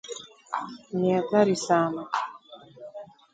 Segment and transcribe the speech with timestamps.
[0.97, 2.01] ni hatari sana